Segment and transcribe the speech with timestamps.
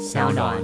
[0.00, 0.56] 小暖。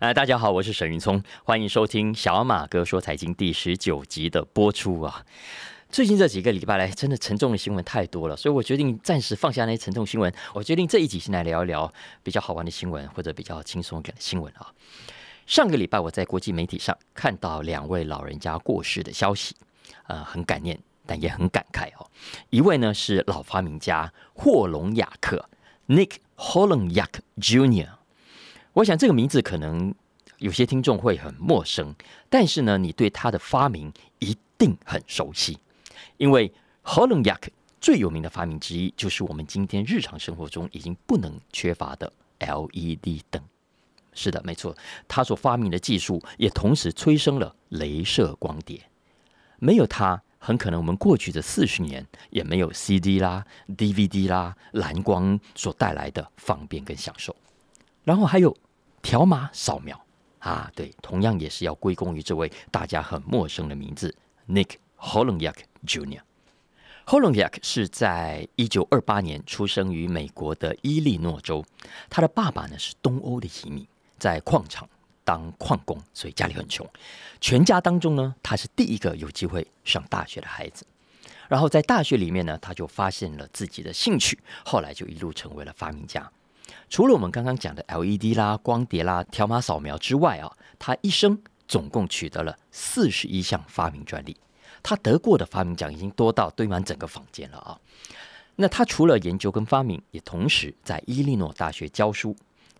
[0.00, 5.24] 呃，大家好，我是沈云聪，欢迎收听小马哥说财经第十九集的播出啊。
[5.88, 10.30] 最近这几个礼拜来，真的沉重的新闻太多了，所以我决定暂时放下那些沉重新闻。
[10.52, 11.90] 我决定这一集先来聊一聊
[12.22, 14.70] 比较好玩的新闻，或者比较轻松一点的新闻啊。
[15.48, 19.56] 上个礼拜我在国际媒体上看到两位老人家过世的消息，
[20.06, 22.06] 呃，很感念，但也很感慨哦。
[22.50, 25.48] 一位呢是老发明家霍隆亚克
[25.86, 27.08] （Nick Holonyak
[27.38, 27.88] Jr.），
[28.74, 29.94] 我想这个名字可能
[30.36, 31.94] 有些听众会很陌生，
[32.28, 35.56] 但是呢，你对他的发明一定很熟悉。
[36.18, 36.52] 因为
[36.84, 37.48] Holonyak
[37.80, 43.42] 最有名的发明之一，就是我们今天日常生活中已经不能缺乏的 LED 灯。
[44.12, 48.82] 是的，没错，他所发明的技术也同时催生了镭射光碟。
[49.58, 57.34] 没有它，很可能我们过去的四十年也没有 CD 啦、DVD 啦、蓝光所带来的方便跟享受。
[58.04, 58.56] 然后还有
[59.02, 60.00] 条码扫描
[60.38, 64.14] 啊，对，同样也是要归功于这位大家很陌生的名字
[64.48, 65.56] Nick Holonyak
[65.86, 66.20] Jr.
[67.06, 71.64] Holonyak 是在一九二八年出生于美国的伊利诺州，
[72.08, 73.86] 他的爸爸呢是东欧的移民，
[74.18, 74.88] 在矿场
[75.24, 76.86] 当矿工，所以家里很穷。
[77.40, 80.86] 全家当中呢，他是第一个有机会上大学的孩子。
[81.48, 86.30] 然后在大学里面呢，他就发现了自己的兴趣，后来就一路成为了发明家。
[86.90, 94.36] 除了我们刚刚讲的 LED 啦、光碟啦、条码扫描之外啊，他一生总共取得了四十一项发明专利。
[94.82, 97.78] 他得过的发明奖已经多到堆满整个房间了啊！
[98.56, 102.36] 那他除了研究跟发明，也同时在伊利诺大学教书。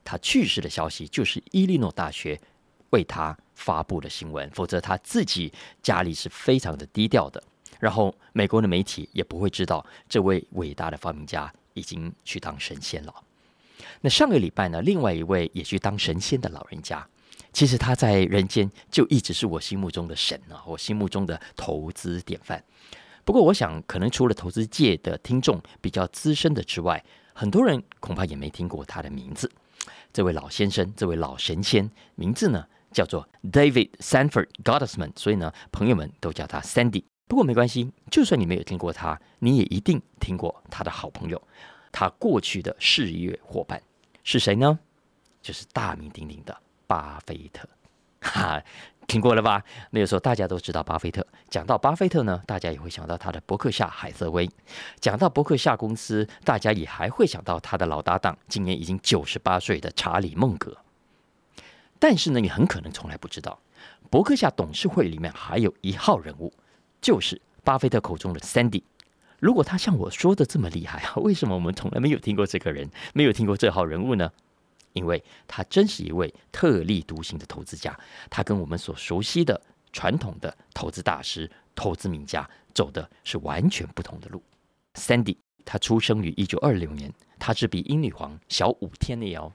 [0.08, 2.40] 他去世的消息就是伊利诺大学
[2.90, 7.42] 为他发布的新闻，否则他自己家里是非常的低调的。
[7.78, 13.14] 然后美国的媒体也不会知道这位伟大的发明家已经去当神仙了。
[14.00, 17.06] 那上个礼拜呢，另外一位也去当神仙的老人家。
[17.52, 22.64] 其实他在人间就一直是我心目中的神啊，我心目中的投资典范。
[23.24, 27.04] 不过，我想可能除了投资界的听众比较资深的之外，
[27.34, 29.50] 很多人恐怕也没听过他的名字。
[30.12, 37.04] 这位老先生，这位老神仙，名字呢叫做 David Sanford Gottesman，所以呢，朋友们都叫他 Sandy。
[37.26, 41.40] 不过没关系，就算你没有听过他，你也一定听过他的好朋友，
[41.92, 43.82] 他过去的事业伙伴
[44.24, 44.78] 是谁呢？
[45.42, 46.56] 就是大名鼎鼎的。
[46.88, 47.68] 巴菲特，
[48.20, 48.62] 哈，
[49.06, 49.62] 听过了吧？
[49.90, 51.26] 那个时候大家都知道巴菲特。
[51.48, 54.48] 讲到巴菲特呢，大家也会想到他的伯克夏海瑟威。
[55.00, 60.76] 讲到伯克夏公司，大家也还会想到他的老搭档，今年已经九十八岁的查理孟格。
[61.98, 63.58] 但是呢，你很可能从来不知道，
[64.10, 66.52] 伯克夏董事会里面还有一号人物，
[67.00, 68.82] 就是巴菲特口中的 Sandy。
[69.40, 74.30] 如果他像我说的这么厉害，为什么我们从来没有听过这个人，没有听过这号人物呢？
[74.92, 79.60] 因为他真是一位特立独行的投资家，他跟我们所熟悉的
[79.92, 84.42] 传统的投资大师、投资名家走的是完全不同的路。
[84.94, 89.52] Sandy，他出生于一九二六年，他是比英女皇小五天的哟，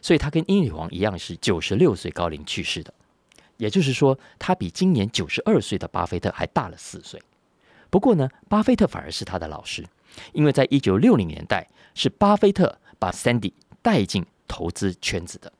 [0.00, 2.92] 所以他跟英女皇一样是九十六岁高龄去世的。
[3.56, 7.20] 也就是说，他比今年九十二岁的巴菲特还大了四岁。
[7.88, 9.84] 不过呢，巴菲特反而是他的老师，
[10.32, 14.24] 因为在一九六零年代，是巴菲特把 Sandy 带进。
[14.46, 15.52] 投资圈子的，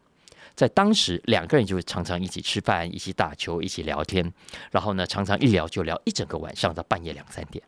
[0.54, 4.32] 在当时两个人就常常一起吃饭、一起打球、一起聊天，
[4.70, 7.62] 然后呢，常常一聊就聊一整个晚上到半夜两三点。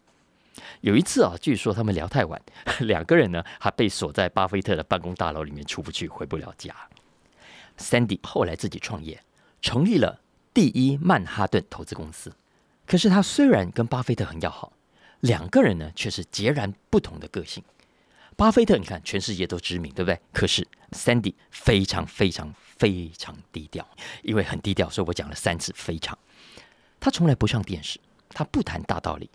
[0.81, 2.41] 有一次啊，据说他们聊太晚，
[2.81, 6.75] 两个人呢还被锁在巴菲特的办公大楼里面出不去，回不了家。
[7.79, 9.23] Sandy 后来自己创业，
[9.61, 10.21] 成立了
[10.53, 12.33] 第一曼哈顿投资公司。
[12.87, 14.73] 可是他虽然跟巴菲特很要好，
[15.21, 17.63] 两个人呢却是截然不同的个性。
[18.39, 20.17] 巴菲特，你看，全世界都知名，对不对？
[20.33, 23.85] 可是 Sandy 非常非常非常低调，
[24.23, 26.17] 因为很低调，所以我讲了三次非常。
[27.01, 27.99] 他从来不上电视，
[28.29, 29.29] 他不谈大道理，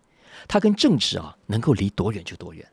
[0.47, 2.65] 他跟政治啊能够离多远就多远。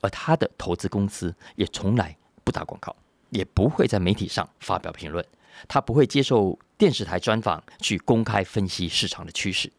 [0.00, 2.96] 而他的投资公司也从来不打广告，
[3.28, 5.22] 也不会在媒体上发表评论，
[5.68, 9.70] 他不会接受电视台专访去公开分析市场的趋势，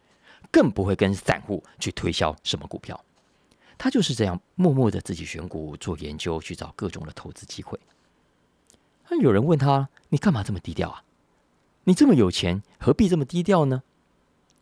[0.52, 3.04] 更不会跟散户去推销什么股票。
[3.82, 7.80] 他就是这样默默的自己选股、做研究，去找各种的投资机会。
[9.08, 11.02] 那有人问他：“你干嘛这么低调啊？
[11.84, 13.82] 你这么有钱，何必这么低调呢？”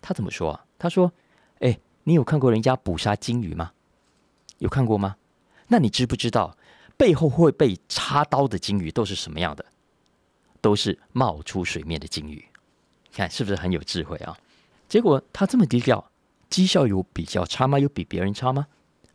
[0.00, 0.64] 他怎么说啊？
[0.78, 1.12] 他说
[1.58, 3.72] ：“哎，你有看过人家捕杀金鱼吗？
[4.58, 5.16] 有看过吗？
[5.66, 6.56] 那你知不知道
[6.96, 9.64] 背后会被插刀的金鱼都是什么样的？
[10.60, 12.44] 都是冒出水面的金鱼。
[13.12, 14.38] 看是不是很有智慧啊？
[14.88, 16.08] 结果他这么低调，
[16.48, 17.80] 绩效有比较差吗？
[17.80, 18.68] 有比别人差吗？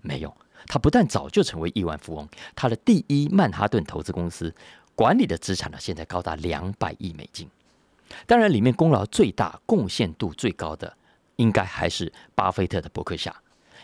[0.03, 0.31] 没有。
[0.67, 4.53] 他不但早就成为亿万富翁，他的第一曼哈顿投资公司
[4.95, 7.49] 管理的资产呢，现在高达两百亿美金。
[8.27, 10.95] 当然，里面功劳最大、贡献度最高的，
[11.37, 13.35] 应该还是巴菲特的伯克夏。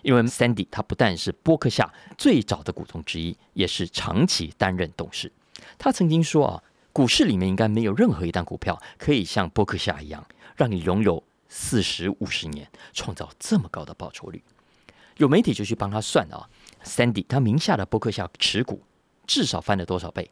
[0.03, 5.29] 因为 Sandy 他不但是伯克夏最早的股东之一，也是长期担任董事。
[5.77, 6.63] 他曾经说啊，
[6.93, 10.25] 股市里面应该没有任何一档股票可以像伯克夏一样，
[10.55, 14.41] 让你拥有四十五十年，创造这么高的报酬率。
[15.19, 16.49] 有媒体就去帮他算啊
[16.85, 18.81] ，Sandy 他名下的伯克夏持股
[19.27, 20.31] 至少翻了多少倍？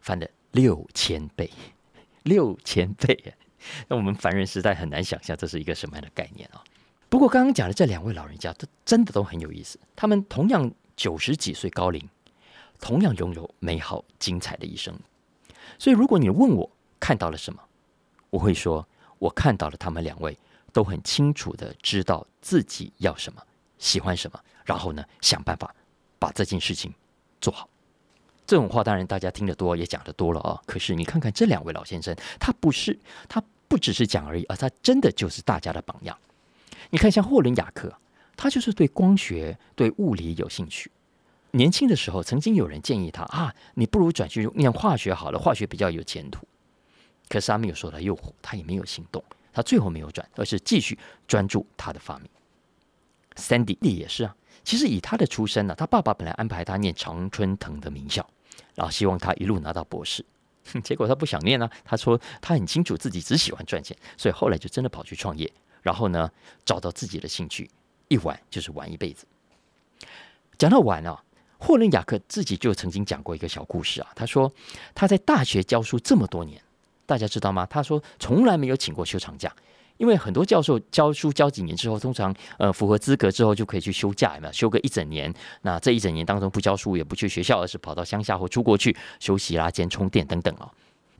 [0.00, 1.48] 翻了六千倍，
[2.24, 3.32] 六千倍！
[3.86, 6.64] 那我们凡人实在很难想象这是一个什么样的概念啊。
[7.08, 9.78] 不过刚刚讲的这两位老人家，都真的都很有意思。
[9.94, 12.08] 他们同样九十几岁高龄，
[12.80, 14.92] 同样拥有美好精彩的一生。
[15.78, 17.62] 所以，如果你问我看到了什么，
[18.30, 18.84] 我会说，
[19.20, 20.36] 我看到了他们两位
[20.72, 23.40] 都很清楚的知道自己要什么，
[23.84, 25.72] 喜欢什么，然后呢，想办法
[26.18, 26.90] 把这件事情
[27.38, 27.68] 做好。
[28.46, 30.58] 这种话当然大家听得多，也讲得多了啊。
[30.64, 32.98] 可是你看看这两位老先生，他不是，
[33.28, 36.18] 他不只是讲而已，而他真的就是大家的榜样。
[36.88, 37.92] 你看，像霍伦雅克，
[38.34, 40.90] 他就是对光学、对物理有兴趣。
[41.50, 46.46] 年轻的时候，曾经有人建议他啊，你不如转去念化学好了，化学比较有前途。
[47.28, 49.22] 可是他没有受到诱惑，他也没有行动，
[49.52, 50.98] 他最后没有转，而是继续
[51.28, 52.28] 专注他的发明。
[53.36, 58.26] Sandy 也是啊，其实以他的出身呢，他爸爸本来安排他念常春藤的名校，
[58.74, 60.24] 然后希望他一路拿到博士，
[60.82, 61.68] 结果他不想念呢。
[61.84, 65.52] 他说他很清楚自己只喜欢赚钱，所以后来就真的跑去创业。
[65.82, 66.30] 然后呢，
[66.64, 67.70] 找到自己的兴趣，
[68.08, 69.26] 一玩就是玩一辈子。
[70.56, 71.22] 讲到玩啊，
[71.58, 74.10] 霍伦雅克自己就曾经讲过一个小故事啊。
[74.16, 74.50] 他说
[74.94, 76.62] 他在大学教书这么多年，
[77.04, 77.66] 大家知道吗？
[77.66, 79.54] 他说从来没有请过休长假，
[79.96, 84.52] 因为很多教授教书教几年之后，通常呃符合资格之后就可以去休假，有没有？
[84.52, 85.32] 休个一整年。
[85.62, 90.70] 那这一整年当中不教书，也不去学校，而是跑到乡下或出国去休息啦、兼充电等等啊。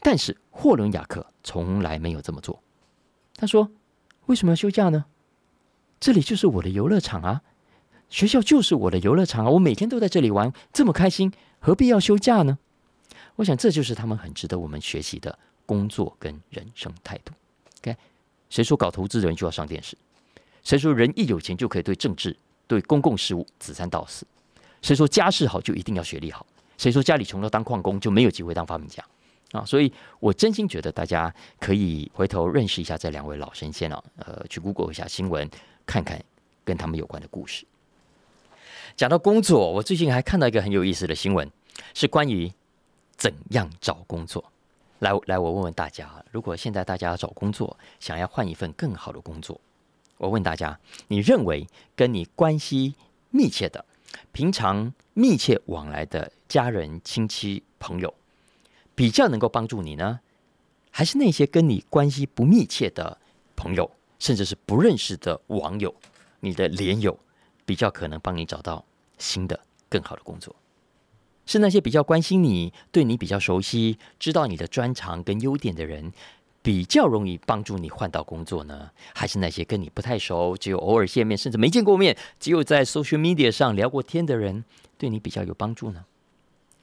[0.00, 2.62] 但是霍伦雅克从来没有这么做。
[3.36, 3.70] 他说。
[4.26, 5.04] 为什么要休假呢？
[6.00, 7.42] 这里就是我的游乐场啊，
[8.08, 12.56] 学校就是我的游乐场啊，我每天都在这里玩，这么开心，何必要休假呢？
[13.36, 17.34] 我想这就是他们很值得我们学习的工作跟人生态度。
[18.54, 19.96] 谁说搞投资人就要上电视？
[20.62, 22.36] 谁说人一有钱就可以对政治、
[22.68, 24.24] 对公共事务指三道四？
[24.80, 26.46] 谁说家世好就一定要学历好？
[26.78, 29.04] 谁说家里穷到当矿工就没有机会当发明家？
[29.50, 35.50] 啊，所以我真心觉得大家可以回头认识一下这两位老神仙啊，呃，去 Google 一下新闻，
[35.84, 36.22] 看看
[36.62, 37.66] 跟他们有关的故事。
[38.94, 41.50] 讲到工作，我最近还看到一个很有意思的新闻，
[41.92, 42.52] 是关于
[43.16, 44.44] 怎样找工作。
[45.00, 49.60] 来来，我问问大家，如果现在大家要找工作，想要换一份更好的工作，
[50.16, 52.94] 我问大家，你认为跟你关系
[53.30, 53.84] 密切的、
[54.32, 58.14] 平常密切往来的家人、亲戚、朋友？
[58.94, 60.20] 比较能够帮助你呢，
[60.90, 63.18] 还是那些跟你关系不密切的
[63.56, 65.92] 朋友，甚至是不认识的网友、
[66.38, 67.18] 你的连友，
[67.66, 68.84] 比较可能帮你找到
[69.18, 69.58] 新的、
[69.88, 70.54] 更好的工作？
[71.46, 76.12] 是那些比较关心你、对你比较熟悉、知道你的专长跟优点的人，
[76.62, 78.90] 比较容易帮助你换到工作呢？
[79.14, 84.64] 还是那些跟你不太熟、只有偶尔见面，甚至没见过面，只有在 social media 上聊过天的人，
[84.96, 86.04] 对你比较有帮助呢？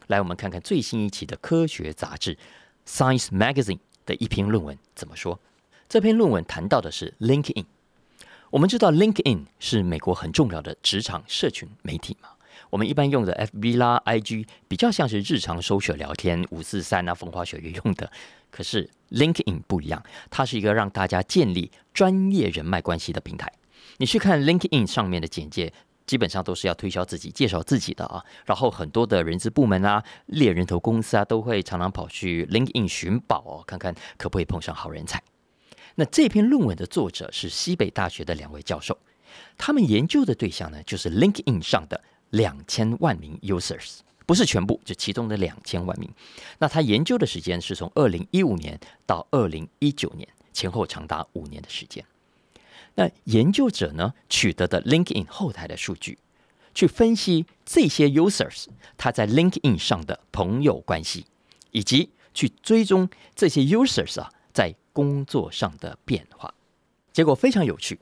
[0.07, 2.35] 来，我们看看最新一期的科学杂志
[2.85, 3.75] 《Science Magazine》
[4.05, 5.39] 的一篇论文怎么说。
[5.87, 7.65] 这篇论文谈到的是 LinkedIn。
[8.49, 12.29] 我们知道 LinkedIn 是美国很重要的职场社群媒体嘛？
[12.71, 18.11] 我们一般用的 FB 啦、IG 比较像是日常搜索聊天、五四三啊、风花雪月用的。
[18.49, 23.53] 可是 LinkedIn 不一样，它是一个让大家建立专业人脉关系的平台。
[23.97, 25.71] 你去看 LinkedIn 上面的简介。
[26.07, 35.21] 基本上都是要推销自己、介绍自己的啊，然后很多的人资部门啊、猎人头公司啊，都会常常跑去 LinkedIn 寻宝哦，看看可不可以碰上好人才。
[35.95, 38.97] 那这篇论文的作者是西北大学的两位教授，
[39.57, 46.09] 他们研究的对象呢，就是 LinkedIn 上的两千万名 users，不是全部，就其中的两千万名。
[46.59, 52.03] 那他研究的时间是从二零一五年到二零一九年，前后长达五年的时间。
[52.95, 56.17] 那研究者呢取得的 LinkedIn 后台的数据，
[56.73, 58.65] 去分析这些 users
[58.97, 61.25] 他在 LinkedIn 上的朋友关系，
[61.71, 66.53] 以及去追踪这些 users 啊在工作上的变化。
[67.13, 67.99] 结果非常有趣。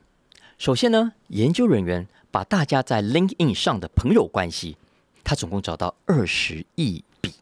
[0.58, 4.76] 首先呢，研究人员把大家在 LinkedIn 上的朋友关系，
[5.24, 7.32] 他总共找到二十亿笔，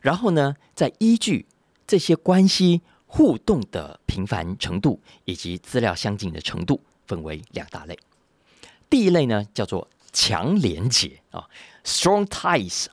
[0.00, 1.46] 然后呢，再依据
[1.86, 7.98] 这些关系互动的频繁程度以及资料相近的程度分为两大类。
[8.90, 11.48] 第一类呢叫做强连结啊
[11.84, 12.86] ，strong ties，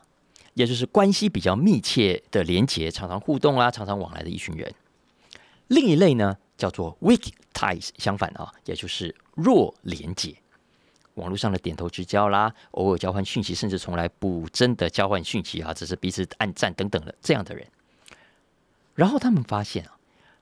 [0.54, 4.74] 也就是关系比较密切的连结，常常互动啦，常常往来的一群人。
[5.68, 10.36] 另一类呢叫做 weak ties，相反啊，也就是弱连结。
[11.20, 17.68] 网络上的点头之交啦，偶尔交换讯息，甚至从来不真的交换讯息啊，只是彼此暗赞等等的这样的人。
[18.96, 19.98] 然后他们发现啊，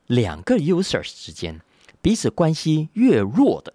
[0.06, 1.60] 两个 users 之间
[2.02, 3.74] 彼此关系越弱的，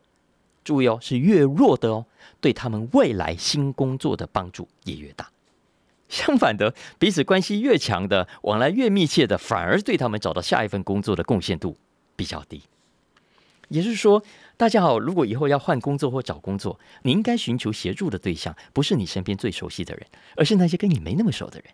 [0.65, 2.07] 注意哦，是越弱的哦，
[2.41, 5.31] 对他们未来新工作的帮助也越大。
[6.09, 11.77] 相反的，彼此关系越强的，往来越密切的，反而对他们找到下一份工作的贡献度
[12.15, 12.63] 比较低。
[13.69, 14.23] 也就是说。
[14.57, 20.07] 大家好，如果以后要换工作或找工作，你应该寻求协助的对象不是你身边最熟悉的人，
[20.37, 21.69] 而是那些跟你没那么熟的人，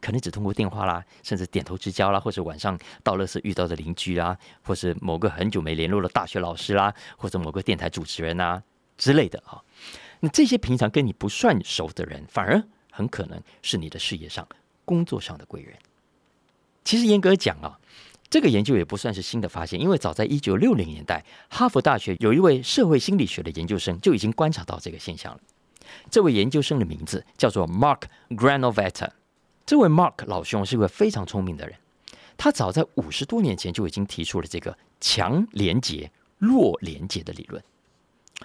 [0.00, 8.62] 可能只通过电话啦，甚至点头之交啦，或者晚上到乐时遇到的邻居啦，或是某个很久没联络的大学老师啦，或者某个电台主持人啊
[8.98, 9.62] 之类的啊。
[10.20, 14.46] 那这些平常跟你不算熟的人，反而很可能是你的事业上、
[14.84, 15.74] 工作上的贵人。
[16.84, 17.78] 其实严格讲啊。
[18.28, 25.40] 这个研究也不算是新的发现，因为早在一九六零年代，哈佛大学有一位社会心理学的研究生就已经观察到这个现象了。
[26.10, 29.10] 这位研究生的名字叫做 Mark Granovetter。
[29.64, 31.76] 这位 Mark 老兄是一位非常聪明的人，
[32.36, 37.62] 他早在五十多年前就已经提出了这个强连结、弱连结的理论。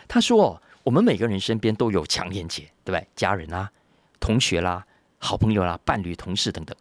[0.07, 3.07] 他说：“哦我们每个人身边都有强连结，对不对？
[3.15, 3.71] 家人啦、
[4.19, 4.83] 同学啦、
[5.19, 6.75] 好朋友啦、伴侣、同事等等。”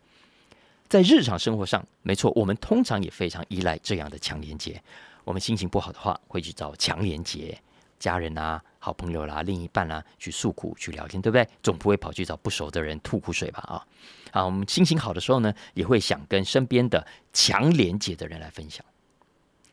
[0.90, 4.82] 在日常生活上，没错，我们通常也非常依赖这样的强连接。
[5.22, 7.56] 我们心情不好的话，会去找强连接
[8.00, 11.48] 家人啊、好朋友啦、另一半啦，去诉苦、去聊天，对不对？
[11.62, 13.60] 总不会跑去找不熟的人吐苦水吧？
[13.68, 13.86] 啊，
[14.32, 18.84] 啊，我们心情好的时候呢，也会想跟身边的强连接的人来分享。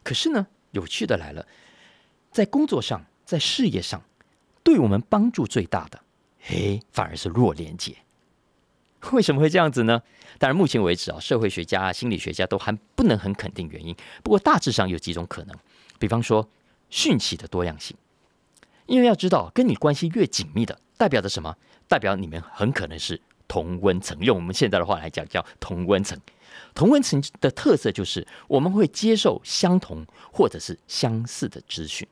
[0.03, 1.43] 可是呢，有趣的来了，
[2.31, 3.99] 在工作上、在事业上，
[4.61, 5.99] 对我们帮助最大的，
[6.41, 7.95] 嘿，反而是弱连接。
[9.13, 10.03] 为什么会这样子呢？
[10.39, 13.95] 当然，目前为止啊，社会学家、心理学家都还不能很肯定原因。
[14.23, 15.55] 不过大致上有几种可能，
[15.99, 16.47] 比方说
[16.89, 17.95] 讯息的多样性。
[18.85, 21.55] 因为要知道，跟你关系越紧密的，代表着什么？
[21.89, 24.17] 代表你们很可能是同温层。
[24.21, 26.17] 用我们现在的话来讲，叫同温层。
[26.73, 32.07] 同温层的特色就是我们会接受相同或者是相似的资讯，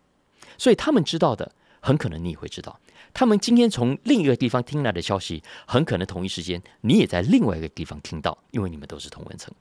[0.57, 1.49] 所以他们知道的，
[1.85, 2.79] 很可能你也会知道。
[3.13, 9.53] 他们今天从另一个地方听来的消息，很可能同一时间你也在另外一个地方听到，因为你们都是同温层。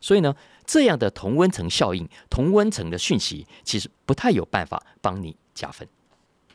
[0.00, 0.34] 所以呢，
[0.64, 5.86] 这样的同温层效应、同温层的讯息，其实不太有办法帮你加分。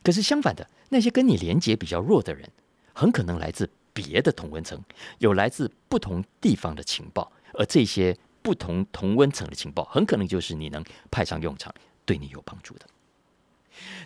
[0.02, 2.50] 可是相反的，那些跟你连接比较弱的人，
[2.94, 4.82] 很可能来自别的同温层，
[5.20, 12.86] 有来自不同地方的情报，而这些不同同温层的情报，很可能就是你能派上用场、对你有帮助的。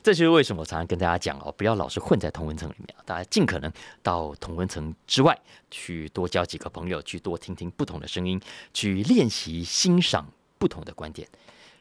[0.03, 3.71] 这就是为什么我常常跟大家讲哦，不要老是混在同温层里面，大家尽可能
[4.01, 5.37] 到同温层之外
[5.69, 8.39] 去多交几个朋友，去多听听不同的声音，
[8.73, 11.27] 去练习欣赏不同的观点。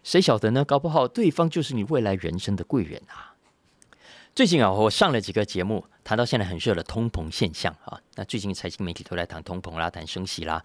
[0.02, 0.64] 谁晓得呢？
[0.64, 3.35] 搞不好对方就是你未来人生的贵人啊！
[4.36, 7.98] 最近啊，我上了几个节目，谈到现在很热的通膨现象啊。
[8.16, 10.62] 那最近财经媒体都在谈通膨啦，谈升息啦。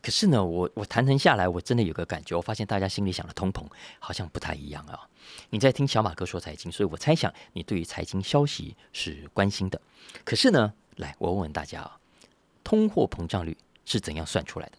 [0.00, 3.62] 可是呢，我我谈谈下来，我真的有个感觉，我发现大家心里想的通膨
[3.98, 5.06] 好像不太一样啊。
[5.50, 9.78] 你在听小马哥说财经，所以我猜想你对于财经消息是关心的。
[10.24, 11.98] 可是呢，来我问问大家啊，
[12.64, 14.78] 通货膨胀率是怎样算出来的？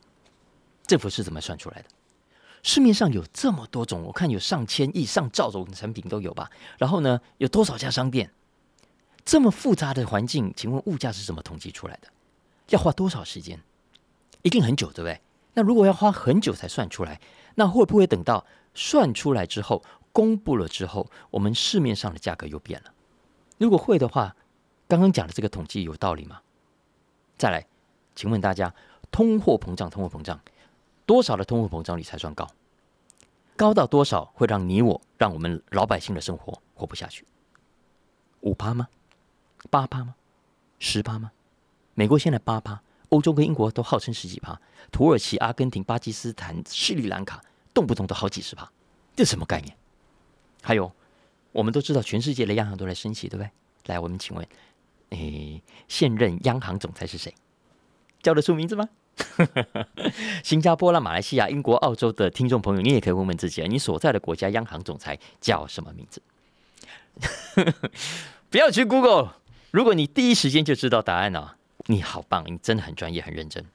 [0.87, 1.89] 政府是怎么算出来的？
[2.63, 6.49] 市面上有这么多种，我看有上千亿、上兆种产品都有吧。
[6.77, 8.31] 然后呢，有多少家商店？
[9.23, 12.07] 这么复杂的环境，请问物价是怎么统计出来的？
[12.69, 13.59] 要花多少时间？
[14.41, 15.21] 一定很久，对不对？
[15.53, 17.19] 那如果要花很久才算出来，
[17.55, 22.93] 那会不会等到算出来之后、公布了之后，我们市面上的价格又变了？
[23.57, 24.35] 如果会的话，
[24.87, 26.41] 刚刚讲的这个统计有道理吗？
[27.37, 27.65] 再来，
[28.15, 28.73] 请问大家，
[29.11, 30.39] 通货膨胀，通货膨胀。
[31.11, 32.47] 多少的通货膨胀率才算高？
[33.57, 37.25] 高到多少会让你我、让我们老百姓的生活活不下去？
[38.39, 38.87] 五趴吗？
[39.69, 40.15] 八趴吗？
[40.79, 41.33] 十趴吗？
[41.95, 44.57] 美国现在八趴，欧洲跟英国都号称十几趴，
[44.89, 48.71] 土耳其、阿根廷、巴基斯坦、斯里兰卡动不动都好几十趴，
[49.13, 49.75] 这什么概念？
[50.61, 50.89] 还有，
[51.51, 53.51] 我们都知道全世界的央行都在升息，对不对？
[53.87, 54.47] 来，我们请问，
[55.09, 57.35] 诶，现任央行总裁是谁？
[58.23, 58.87] 叫得出名字吗？
[60.43, 66.21] 新加坡啦、马来西亚、英国、澳洲的听众朋友，你也可以问问自己啊，你所在的国家央行总裁叫什么名字？
[68.49, 69.35] 不要去 Google，
[69.71, 71.51] 如果你第一时间就知道答案呢，
[71.87, 73.65] 你好棒，你真的很专业、很认真。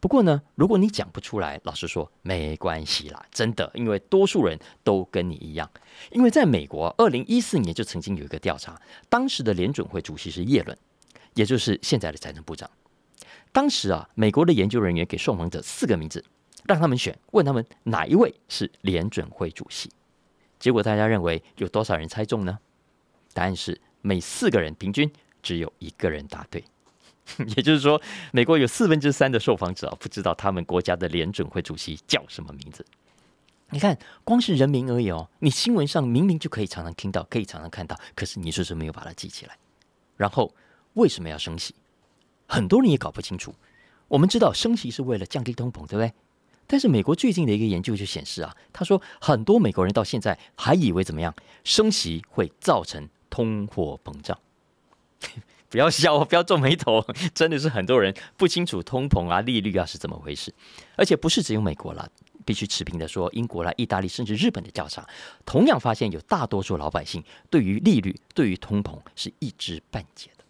[0.00, 5.70] 不过呢，如果你讲不出来，老实说没关系啦，真的，因为多数人都跟你一样。
[6.10, 8.78] 因为在美国，二零一四年就曾经有一个调查，
[9.08, 10.76] 当时的联准会主席是耶伦，
[11.34, 12.70] 也就是现在的财政部长。
[13.54, 16.24] 当时啊，美国的研究人员给受访者四个名字，
[16.64, 19.88] 让他们选，问他们哪一位是联准会主席。
[20.58, 22.58] 结果大家认为有多少人猜中呢？
[23.32, 25.08] 答案是每四个人平均
[25.40, 26.64] 只有一个人答对。
[27.56, 32.84] 也就是说，美国有四分之三的受访者啊，不知道他们国家的联准会主席叫什么名字。
[33.70, 39.56] 你看，光是人名而已哦，你新闻上明明就可以常常听到，可以常常看到，可是你就是没有把它记起来。
[40.16, 40.52] 然后
[40.94, 41.72] 为什么要升息？
[42.46, 43.54] 很多人也搞不清楚。
[44.08, 46.12] 我们知道升息是为了降低通膨，对不对？
[46.66, 54.38] 但是美国最近的一个研究就显示啊，他说很多美国人到现在还以为怎么样，升息会造成通货膨胀。
[55.68, 60.54] 不要笑，不要皱眉头，真的是很多人不清楚通膨啊、利率啊是怎么回事，
[60.96, 62.08] 而且不是只有美国了，
[62.44, 65.04] 必须持平的说，英国啦、意大利甚至日本的调查，
[65.44, 70.44] 同样发现有大多数老百姓对于利率、对于通膨是一知半解的。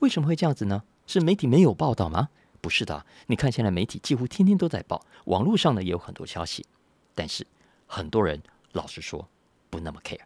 [0.00, 0.82] 为什么会这样子呢？
[1.06, 2.28] 是媒体没有报道吗？
[2.60, 6.66] 不是的，你看现在媒体几乎天天都在报，网络上呢也有很多消息，
[7.14, 7.46] 但是
[7.86, 9.28] 很多人老实说
[9.70, 10.20] 不那么 care。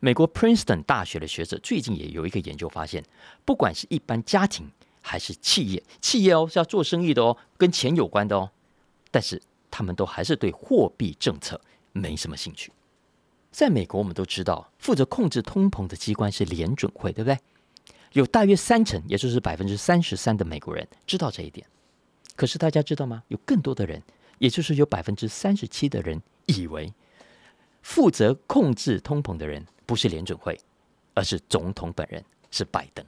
[0.00, 3.04] 美国 Princeton 大学的学者最近也有一个研究发现，
[3.44, 8.50] 不管是一般家庭还是企业，企业哦是要做生意的哦，跟钱有关的哦，
[9.10, 9.40] 但是
[9.70, 11.60] 他们都还是对货币政策
[11.92, 12.72] 没什么兴趣。
[13.50, 17.38] 在美国，我们都知道，负责控制通膨的机关是联准会，对不对？
[18.12, 21.66] 有大约三成，也就是百分之三十三的美国人知道这一点。
[22.36, 23.22] 可是大家知道吗？
[23.28, 24.02] 有更多的人，
[24.38, 26.92] 也就是有百分之三十七的人以为。
[27.82, 30.56] 负责控制通膨的人不是联准会，
[31.14, 33.04] 而是总统本人，是拜登。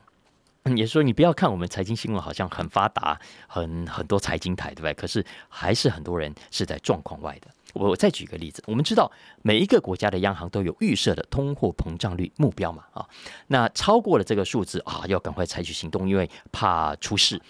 [0.76, 4.94] 也说你不要看我们财经新闻好像很发达，很很多财经台，对不对？
[4.94, 7.48] 可是还是很多人是在状况外的。
[7.74, 9.10] 我再举个例子，我们知道
[9.42, 13.06] 每一个国家的央行都有预设的通货膨胀率目标嘛，啊，
[13.48, 17.40] 那超过了这个数字啊，要赶快采取行动，因为怕出事。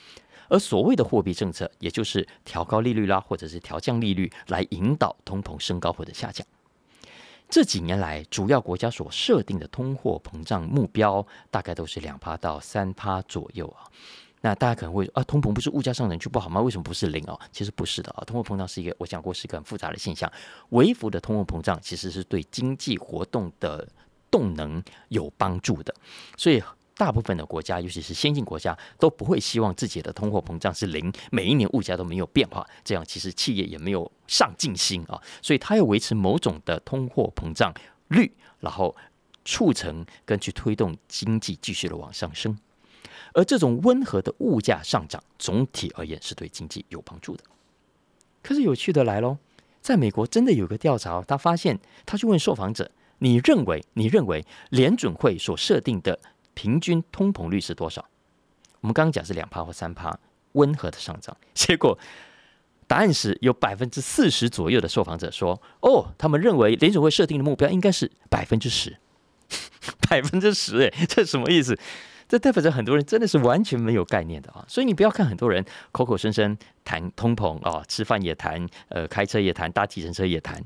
[0.48, 6.46] 而所谓的货币政策，也就是调高利率啦，或者是调降利率，来引导通膨升高或者下降。
[7.48, 13.88] 这几年来，主要国家所设定的通货膨胀目标大概都是两趴到三趴左右啊。
[14.44, 16.60] 那大家可能会啊，通膨不是物价上涨就不好吗？
[16.60, 17.40] 为什么不是零哦？
[17.50, 20.30] 其实不是的啊，通货膨胀是一个我讲过是一个很复杂的现象。
[20.68, 23.88] 微幅的通货膨胀其实是对经济活动的
[24.30, 25.94] 动能有帮助的，
[26.36, 26.62] 所以。
[26.96, 35.20] 大部分的国家，尤其是先进国家，都不会希望自己的通货膨胀是零，每一年物价都没有变化，这样其实企业也没有上进心啊。
[35.42, 37.74] 所以它要维持某种的通货膨胀
[38.10, 38.94] 率，然后
[39.44, 42.56] 促成跟去推动经济继续的往上升。
[43.34, 47.44] 而这种温和的物价上涨，总体而言是对经济有帮助的。
[48.42, 49.36] 可是有趣的来喽，
[49.82, 56.18] 在美国真的有个调查，他发现他去问受访者：“你认为你认为联准会所设定的？”
[56.54, 58.08] 平均通膨率是多少？
[58.80, 60.16] 我们刚刚讲是两帕或三帕，
[60.52, 61.36] 温和的上涨。
[61.52, 61.98] 结果
[62.86, 68.96] 答案是有百分之四十左右的受访者说：“哦，他们认为联准会设定的目标应该是百分之十，
[70.08, 71.76] 百分之十。”哎，这什么意思？
[72.34, 74.64] 这代表着很多人真的是完全没有概念的啊！
[74.66, 80.60] 所以你不要看很多人口口声声谈通膨啊，吃饭也谈，呃，开车也谈，搭计程车也谈。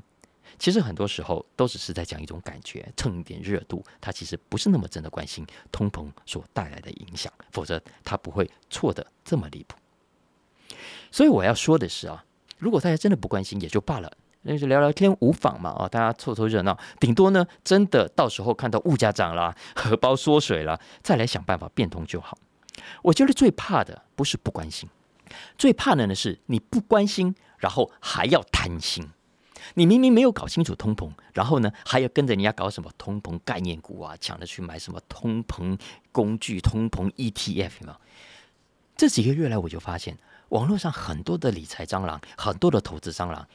[0.57, 3.85] 其实很多时候都只是在讲一种感觉，蹭一点热度。
[4.01, 9.77] 他其实不是那么真的关心通膨所带来的影响，否则他不会错的这么离谱。
[11.11, 12.25] 所以我要说的是啊，
[12.57, 14.11] 如果大家真的不关心也就罢了，
[14.43, 16.77] 那就聊聊天无妨嘛啊，大家凑凑热闹。
[16.99, 22.37] 顶多呢，真的到时候看到物价涨了，荷包缩水了，再来想办法变通就好。
[23.03, 24.89] 我觉得最怕的不是不关心，
[25.57, 29.09] 最怕的呢是你不关心，然后还要贪心。
[29.73, 35.77] 你明明没有搞清楚通膨，然后呢，还要跟着人家搞什么通膨概念股啊，抢着去买什么通膨
[36.13, 37.97] 工具、通膨 ETF 嘛？
[38.95, 40.17] 这几个月来，我就发现
[40.49, 43.47] 网络上很多的理财蟑螂，很多的投资蟑螂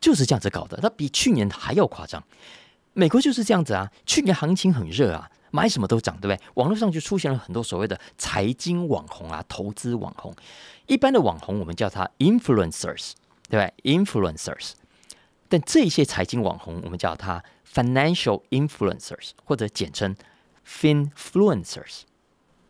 [0.00, 2.22] 就是这样子搞的，它比去年还要夸张。
[2.92, 6.46] 美国就是这样子啊，去年行情很热啊，买什么都涨，对不对？
[6.54, 10.34] 网络上就出现了很多所谓的财经网红啊，投资网红。
[10.86, 13.12] 一般的网红我们叫他 influencers，
[13.48, 14.72] 对不对？influencers。
[15.48, 20.16] 但这些财经网红，我们叫他 financial influencers，或者简称
[20.66, 22.02] finfluencers。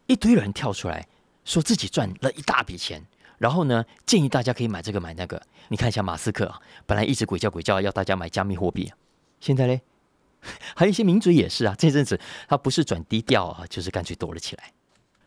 [0.06, 1.06] 一堆人跳出来
[1.44, 3.04] 说自己赚了一大笔钱，
[3.40, 5.40] 然后呢，建议大家可以买这个买那个。
[5.68, 8.92] 你看一下马斯克啊，本来一直鬼叫鬼叫要大家买加密货币，
[9.40, 9.80] 现在嘞，
[10.76, 11.74] 还有一些名嘴也是啊。
[11.78, 14.72] 这阵子他不是转低调啊，就是干脆躲了起来。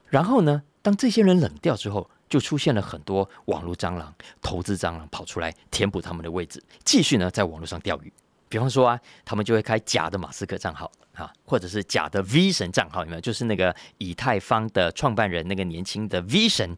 [0.10, 8.14] 然后呢，当这些人冷掉之后，就出现了很多网络蟑螂、投资蟑螂跑出来填补他们的位置，继续呢在网络上钓鱼。
[8.48, 13.22] 比方说啊，他们就会开假的马斯克账号啊，或者是假的 V 神账号，有没有？
[13.22, 16.78] 就是那个以太坊的创办人那个年轻的 V 神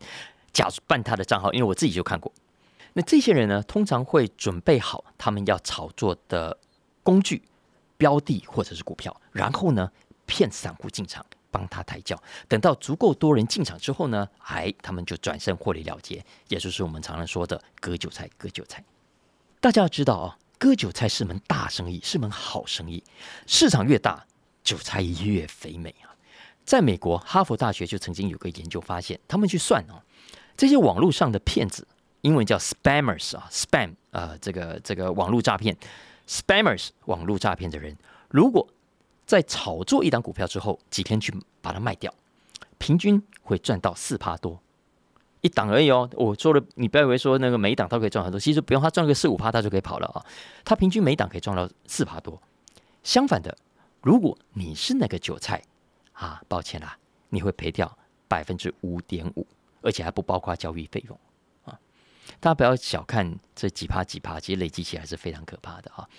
[0.56, 2.32] 假扮他的账号，因为我自己就看过。
[2.94, 6.58] 那这些人呢，通常会准备好他们要炒作的
[7.04, 7.44] 工具、
[7.98, 9.92] 标的或者是股票，然后呢
[10.26, 11.24] 骗散户进场。
[11.52, 18.30] 帮他抬轿，等到足够多人进场之后呢，哎，他们就转身获利了结，也就是我们常常说的割韭菜。
[18.38, 18.84] 割韭菜，
[19.62, 23.02] 大家要知道啊，割韭菜是门大生意，是门好生意。
[23.48, 24.26] 市场越大，
[24.66, 26.12] 韭菜越肥美啊。
[26.66, 30.04] 在美国，哈佛大学就曾经有个研究发现，他们去算哦，
[30.58, 31.88] 这些网络上的骗子，
[32.22, 35.76] 英文叫 spammers 啊，spam 啊，这个这个网络诈骗
[36.28, 37.96] ，spammers 网络诈骗的人，
[38.30, 38.68] 如果
[39.26, 42.14] 在炒作一档股票之后，几天去把它卖掉，
[42.78, 44.60] 平均会赚到四趴多
[45.42, 46.10] 一档而已哦。
[46.14, 50.26] 我说了，你不要以为说那个每一档都可以赚很多，其实不用，他赚个四五趴，他就可以跑了啊。
[50.64, 52.42] 他平均每档可以赚到四趴多。
[53.04, 53.56] 相反的，
[54.02, 55.62] 如果你是那个韭菜
[56.14, 56.98] 啊，抱歉啦，
[57.30, 59.46] 你会赔掉百分之五点五，
[59.86, 61.20] 而且还不包括交易费用
[61.64, 61.80] 啊。
[62.40, 66.10] 大家不要小看这几趴几趴，其实累积起来是非常可怕的啊。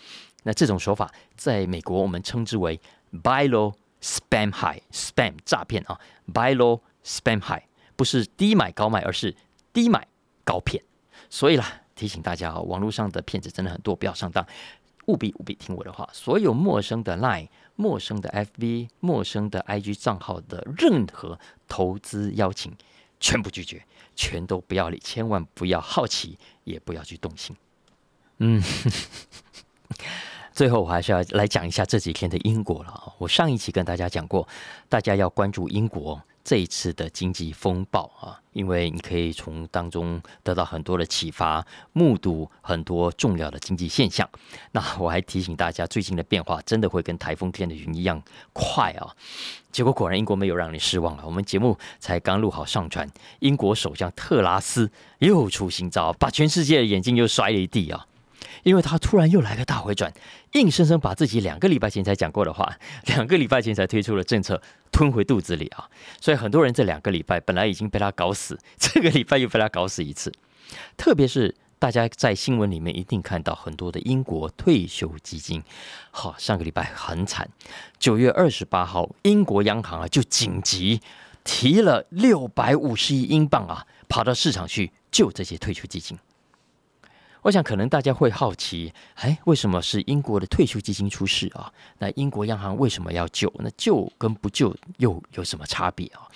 [0.45, 2.81] 那这种手法在美国我们称之为
[3.13, 6.01] buy low spam high spam 诈骗啊
[6.33, 7.65] ，buy low spam high
[7.97, 9.35] 不是低买高卖，而是
[9.73, 10.07] 低买
[10.45, 10.83] 高骗。
[11.29, 14.47] 所以啦，提醒大家啊，网络上的骗子真的很多，不要上当，
[15.07, 16.09] 务必务必听我的话。
[16.13, 22.73] 所有陌生的 line、陌生的 FB、陌生的 IG 账号的任何投资邀请，
[23.21, 27.57] 全部拒绝，全都不要理，千万不要好奇，也不要去动心。
[28.39, 28.63] 嗯。
[30.53, 34.49] 最后，我还是要来讲一下这几天的英国了啊我上一期跟大家讲过，
[34.89, 44.29] 大家要关注英国这一次的经济风暴啊，因为你可以从当中得到很多的启发，目睹很多重要的经济现象。
[44.71, 49.11] 那我还提醒大家，最近的变化真的会跟台风天的云一样快啊！
[49.73, 51.25] 结果果然，英国没有让你失望了。
[51.27, 58.07] 我们节目才刚录好上传，英国首相特拉斯又出新招，把全世界的眼睛又摔了一地啊！
[58.63, 60.13] 因为他突然又来个大回转，
[60.53, 65.89] 硬生生把自己两个礼拜前才讲过的话， 两个礼拜前才推出的政策吞回肚子里啊！
[66.21, 70.33] 所以很多人这两个礼拜本来已经被他搞死， 这个礼拜又被他搞死一次。
[70.97, 75.63] 特别是大家在新闻里面一定看到很多的英国退休基金，
[76.11, 77.49] 好，上个礼拜很惨，
[77.99, 81.01] 九月二十八号，英国央行啊就紧急
[81.45, 86.19] 提了六百五十亿英镑啊，跑到市场去救这些退休基金。
[87.47, 91.73] 我想，可能大家会好奇，哎，为什么是英国的退休基金出事啊？
[91.99, 93.53] 那英国央行为什么要救？
[93.61, 96.27] 那救跟不救又有什么差别啊？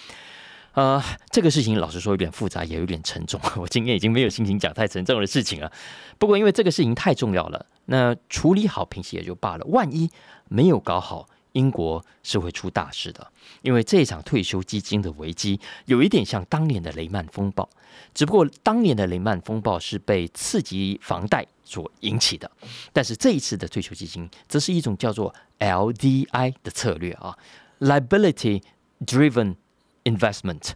[0.74, 3.40] 呃，这个事情老实说有点复杂，也有点沉重。
[3.56, 5.72] 我今天已经没有心情讲太沉重的事情了。
[6.16, 9.66] 不过，因为这个事情太重要了，那处理好平息也就罢了。
[9.66, 10.08] 万一
[10.46, 13.26] 没有搞好，英国是会出大事的，
[13.62, 17.68] 因为这一场退休基金的危机有一点像当年的雷曼风暴，
[18.14, 22.50] 只不过当年的雷曼风暴是被刺激房贷所引起的，
[22.92, 27.36] 但是这一次的退休基金则是一种叫做 LDI 的策略啊
[27.80, 28.62] ，Liability
[29.04, 29.56] Driven
[30.04, 30.72] Investment。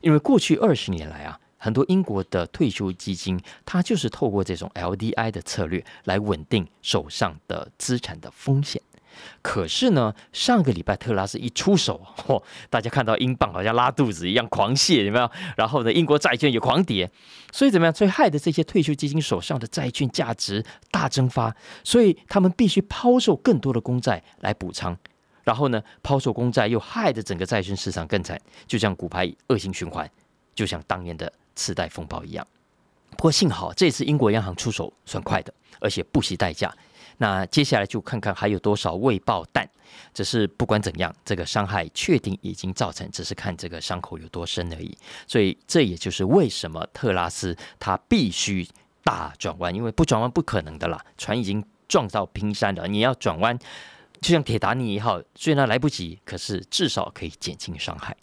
[0.00, 8.80] 因为过去二十年来啊，很多英国的退休基金它就是透过这种 LDI 的策略来稳定手上的资产的风险。
[9.42, 15.30] 可是呢，上个礼拜特拉斯一出手，嚯， 大家看到英镑好像拉肚子一样狂泻，有没有？
[15.56, 17.10] 然后呢，英国债券也狂跌，
[17.52, 17.94] 所以怎么样？
[17.94, 24.96] 所以害得这些退休基金手上的债券价值大蒸发，所以他们必须抛售更多的公债来补仓。
[25.44, 30.06] 然后呢，抛售公债又害得整个债券市场更惨，就像股牌恶性循环，
[30.54, 32.46] 就像当年的次贷风暴一样。
[33.12, 36.70] 不过幸好这次英国央行出手算快的，而且不惜代价。
[37.18, 39.68] 那接下来就看看还有多少未爆弹。
[40.12, 44.96] 只是不管怎样，这个伤害确定已经造成，只是看这个伤口有多深而已。
[45.26, 48.66] 所以这也就是为什么特拉斯他必须
[49.02, 52.86] 大转弯，因为不转弯不可能的啦，船已经撞到冰山了。
[52.86, 53.58] 你要转弯，
[54.20, 58.16] 就像铁达尼一号，虽然来不及，可是至少可以减轻伤害。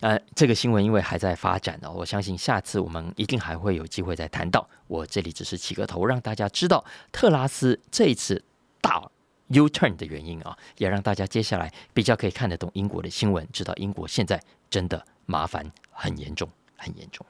[0.00, 4.68] 呃，这个新闻因为还在发展哦，我相信下次我们一定还会有机会再谈到。
[4.86, 8.44] 我这里只是起个头，让大家知道特拉斯这一次
[8.80, 9.10] 大
[9.48, 17.24] U turn 的原因啊，也让大家接下来比较可以看得懂英国的新闻，知道英国现在真的麻烦很严重，很严重。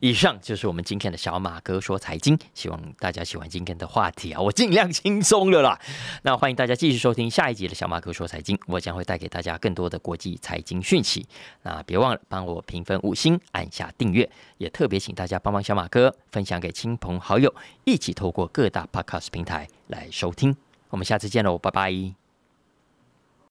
[0.00, 5.78] 以上就是我们今天的小马哥说财经，希望大家喜欢今天的话题啊，我尽量轻松了啦。
[6.22, 11.26] 那欢迎大家继续收听下一集的小马哥说财经，我将会带给大家更多的国际财经讯息。
[11.62, 20.56] 那别忘了帮我评分五星，按下订阅，也特别请大家帮帮小马哥分享给亲朋好友，一起透过各大 podcast 平台来收听。
[20.88, 22.19] 我们下次见喽，拜拜。